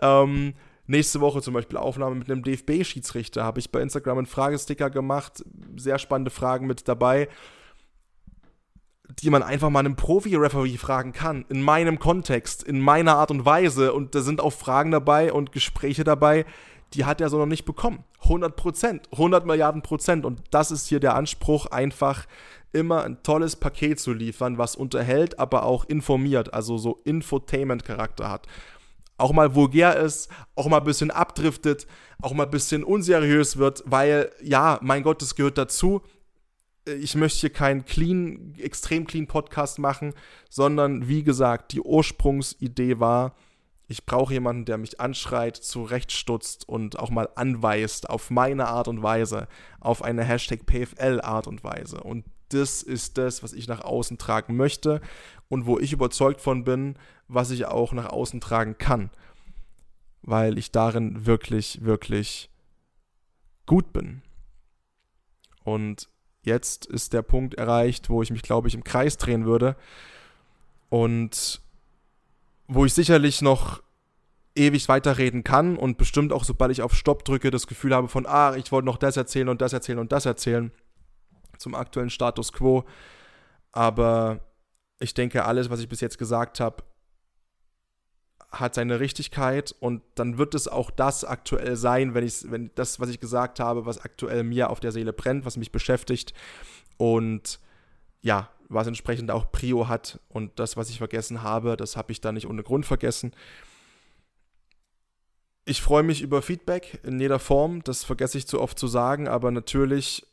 [0.01, 0.53] Ähm,
[0.87, 3.43] nächste Woche zum Beispiel Aufnahme mit einem DFB-Schiedsrichter.
[3.43, 5.43] Habe ich bei Instagram einen Fragesticker gemacht.
[5.75, 7.27] Sehr spannende Fragen mit dabei,
[9.19, 11.45] die man einfach mal einem Profi-Referee fragen kann.
[11.49, 13.93] In meinem Kontext, in meiner Art und Weise.
[13.93, 16.45] Und da sind auch Fragen dabei und Gespräche dabei,
[16.93, 18.03] die hat er so noch nicht bekommen.
[18.23, 20.25] 100 Prozent, 100 Milliarden Prozent.
[20.25, 22.25] Und das ist hier der Anspruch, einfach
[22.75, 28.47] immer ein tolles Paket zu liefern, was unterhält, aber auch informiert, also so Infotainment-Charakter hat.
[29.17, 31.87] Auch mal vulgär ist, auch mal ein bisschen abdriftet,
[32.21, 36.01] auch mal ein bisschen unseriös wird, weil, ja, mein Gott, das gehört dazu.
[36.85, 40.13] Ich möchte hier keinen clean, extrem clean Podcast machen,
[40.49, 43.35] sondern wie gesagt, die Ursprungsidee war,
[43.87, 49.03] ich brauche jemanden, der mich anschreit, zurechtstutzt und auch mal anweist auf meine Art und
[49.03, 49.47] Weise,
[49.79, 52.01] auf eine Hashtag PFL Art und Weise.
[52.01, 55.01] Und das ist das, was ich nach außen tragen möchte
[55.49, 56.95] und wo ich überzeugt von bin,
[57.27, 59.09] was ich auch nach außen tragen kann.
[60.21, 62.49] Weil ich darin wirklich, wirklich
[63.65, 64.21] gut bin.
[65.63, 66.09] Und
[66.43, 69.75] jetzt ist der Punkt erreicht, wo ich mich, glaube ich, im Kreis drehen würde.
[70.89, 71.61] Und
[72.67, 73.83] wo ich sicherlich noch
[74.55, 78.25] ewig weiterreden kann und bestimmt auch, sobald ich auf Stopp drücke, das Gefühl habe von,
[78.25, 80.71] ah, ich wollte noch das erzählen und das erzählen und das erzählen
[81.57, 82.85] zum aktuellen Status quo.
[83.71, 84.39] Aber
[84.99, 86.83] ich denke, alles, was ich bis jetzt gesagt habe,
[88.51, 92.99] hat seine Richtigkeit und dann wird es auch das aktuell sein, wenn ich wenn das,
[92.99, 96.33] was ich gesagt habe, was aktuell mir auf der Seele brennt, was mich beschäftigt
[96.97, 97.59] und
[98.21, 102.21] ja, was entsprechend auch Prio hat und das, was ich vergessen habe, das habe ich
[102.21, 103.33] da nicht ohne Grund vergessen.
[105.65, 109.27] Ich freue mich über Feedback in jeder Form, das vergesse ich zu oft zu sagen,
[109.27, 110.25] aber natürlich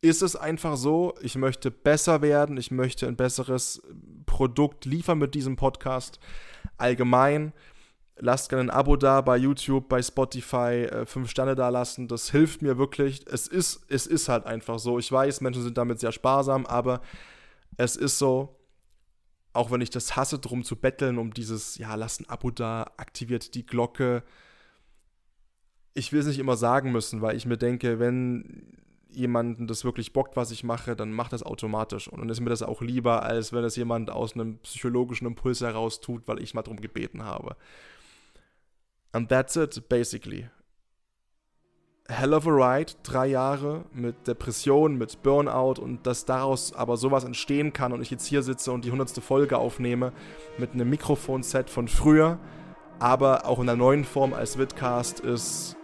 [0.00, 3.82] ist es einfach so, ich möchte besser werden, ich möchte ein besseres
[4.26, 6.20] Produkt liefern mit diesem Podcast.
[6.76, 7.52] Allgemein,
[8.16, 12.30] lasst gerne ein Abo da bei YouTube, bei Spotify, äh, fünf Sterne da lassen, das
[12.30, 13.26] hilft mir wirklich.
[13.26, 14.98] Es ist, es ist halt einfach so.
[14.98, 17.00] Ich weiß, Menschen sind damit sehr sparsam, aber
[17.76, 18.58] es ist so,
[19.52, 22.92] auch wenn ich das hasse, drum zu betteln, um dieses, ja, lasst ein Abo da,
[22.96, 24.22] aktiviert die Glocke.
[25.94, 28.76] Ich will es nicht immer sagen müssen, weil ich mir denke, wenn
[29.16, 32.08] jemanden das wirklich bockt, was ich mache, dann macht das automatisch.
[32.08, 35.60] Und dann ist mir das auch lieber, als wenn es jemand aus einem psychologischen Impuls
[35.60, 37.56] heraus tut, weil ich mal drum gebeten habe.
[39.12, 40.48] And that's it, basically.
[42.08, 47.24] Hell of a ride, drei Jahre mit Depression, mit Burnout und dass daraus aber sowas
[47.24, 50.12] entstehen kann und ich jetzt hier sitze und die hundertste Folge aufnehme
[50.56, 52.38] mit einem Mikrofonset von früher,
[53.00, 55.76] aber auch in der neuen Form als Vidcast ist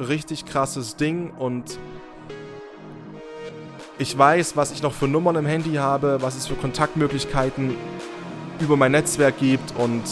[0.00, 1.78] richtig krasses Ding und
[3.98, 7.76] ich weiß, was ich noch für Nummern im Handy habe, was es für Kontaktmöglichkeiten
[8.60, 10.02] über mein Netzwerk gibt und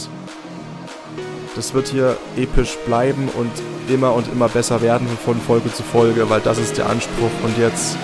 [1.56, 3.50] das wird hier episch bleiben und
[3.92, 7.30] immer und immer besser werden von Folge zu Folge, weil das ist der Anspruch.
[7.42, 7.96] Und jetzt,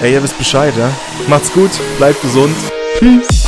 [0.00, 0.90] ey, ihr wisst Bescheid, ja?
[1.28, 2.56] Macht's gut, bleibt gesund.
[2.98, 3.41] Peace.